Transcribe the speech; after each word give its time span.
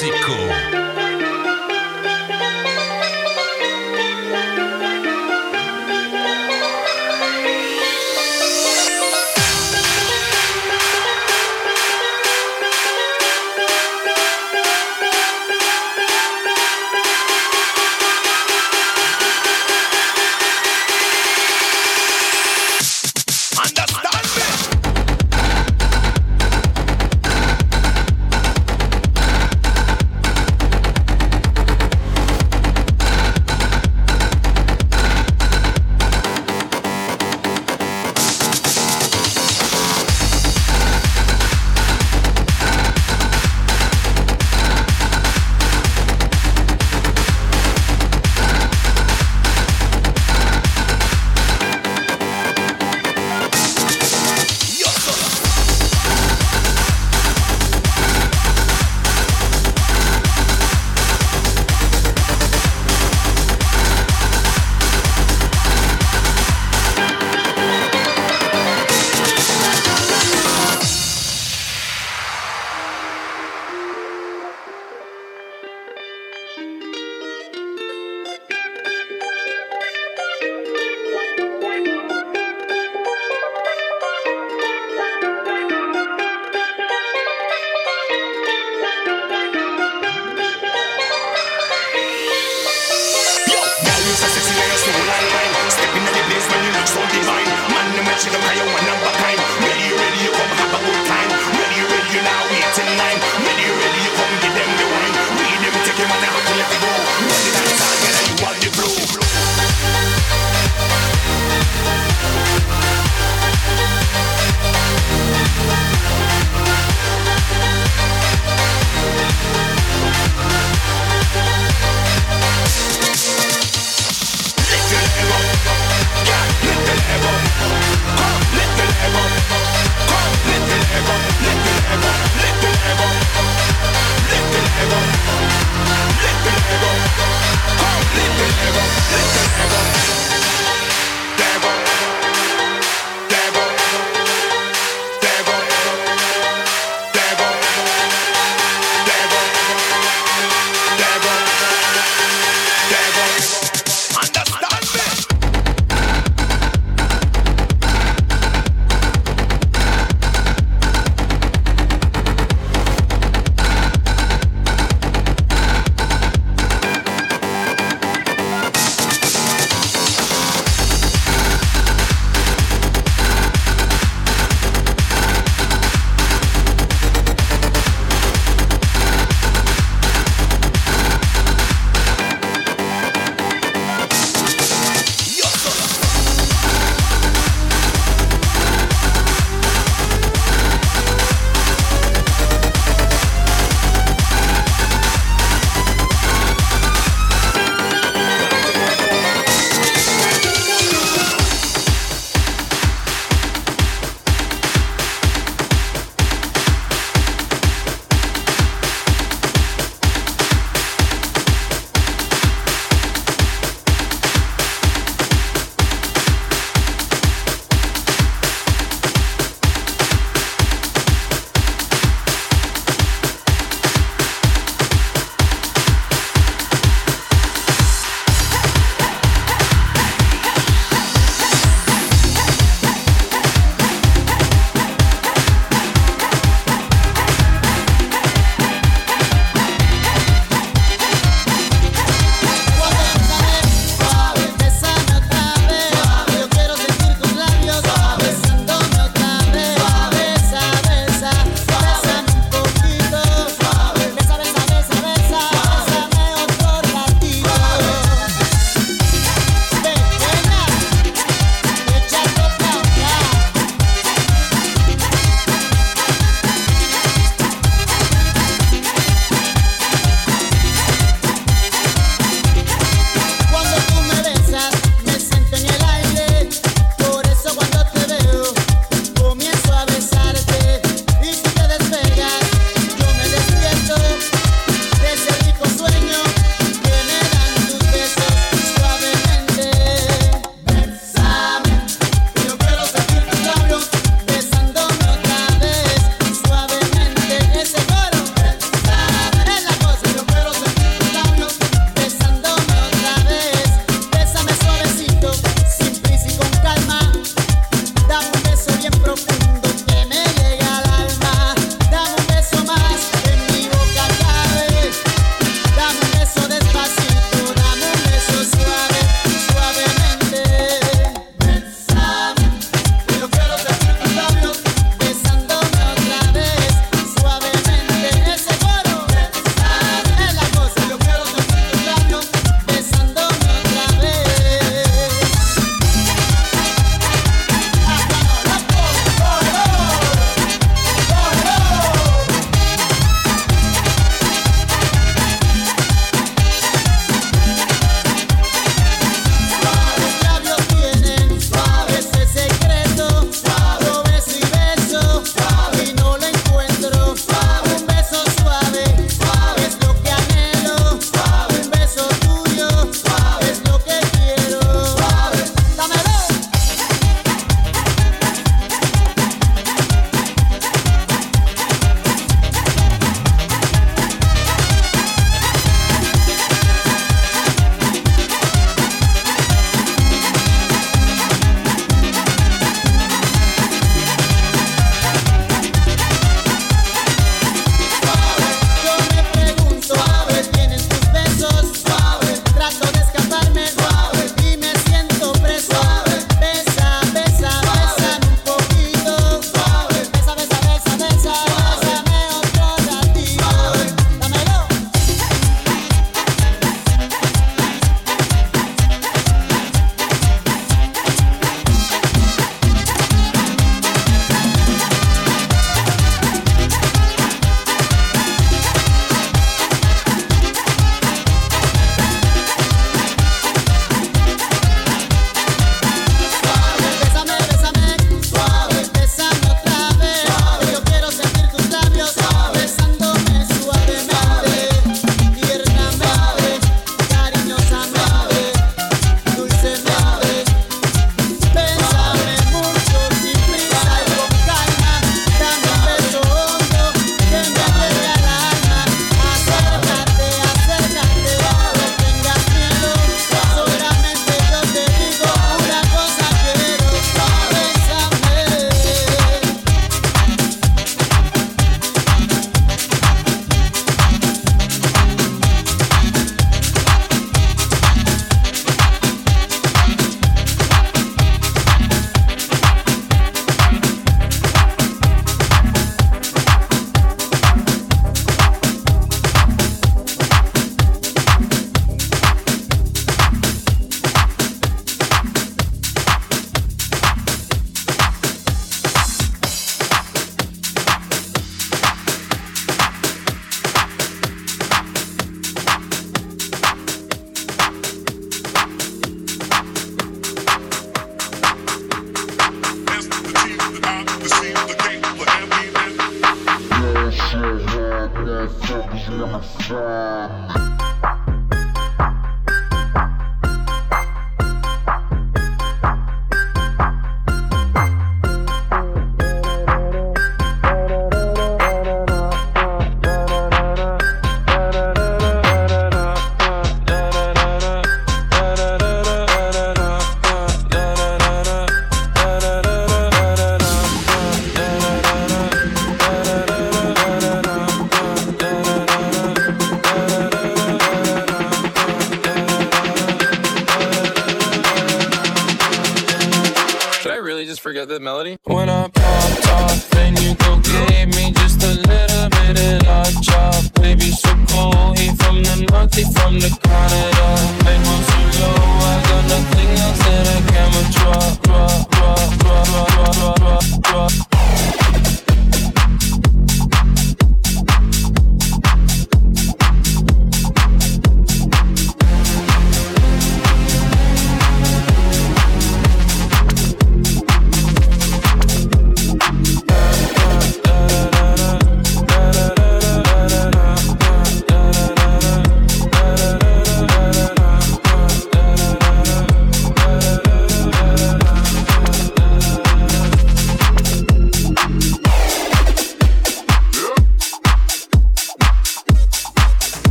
Cool. 0.00 0.77